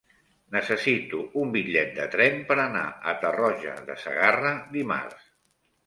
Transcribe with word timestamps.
Necessito 0.53 1.19
un 1.41 1.51
bitllet 1.57 1.93
de 1.99 2.09
tren 2.17 2.41
per 2.49 2.59
anar 2.65 2.83
a 3.13 3.17
Tarroja 3.27 3.79
de 3.91 4.03
Segarra 4.09 4.59
dimarts. 4.77 5.35